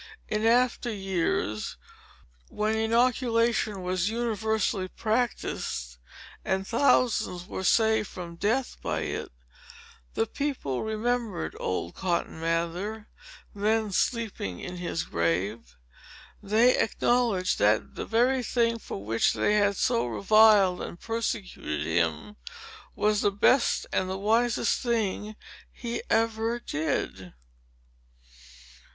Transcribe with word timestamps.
In 0.27 0.47
after 0.47 0.91
years, 0.91 1.77
when 2.49 2.75
inoculation 2.75 3.83
was 3.83 4.09
universally 4.09 4.87
practised, 4.87 5.99
and 6.43 6.65
thousands 6.65 7.45
were 7.45 7.63
saved 7.63 8.07
from 8.07 8.35
death 8.35 8.77
by 8.81 9.01
it, 9.01 9.29
the 10.15 10.25
people 10.25 10.81
remembered 10.81 11.55
old 11.59 11.93
Cotton 11.93 12.39
Mather, 12.41 13.09
then 13.53 13.91
sleeping 13.91 14.59
in 14.59 14.77
his 14.77 15.03
grave. 15.03 15.77
They 16.41 16.79
acknowledged 16.79 17.59
that 17.59 17.93
the 17.93 18.07
very 18.07 18.41
thing, 18.41 18.79
for 18.79 19.05
which 19.05 19.33
they 19.33 19.53
had 19.53 19.77
so 19.77 20.07
reviled 20.07 20.81
and 20.81 20.99
persecuted 20.99 21.85
him, 21.85 22.37
was 22.95 23.21
the 23.21 23.29
best 23.29 23.85
and 23.93 24.09
wisest 24.19 24.81
thing 24.81 25.35
he 25.71 26.01
ever 26.09 26.59
did. 26.59 27.35